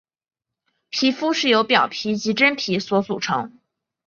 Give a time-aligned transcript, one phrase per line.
[0.89, 3.59] 皮肤是由表皮及真皮所组成。